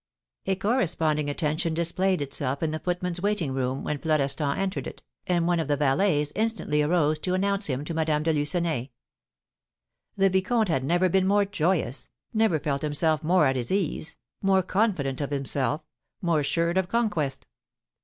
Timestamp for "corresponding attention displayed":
0.55-2.23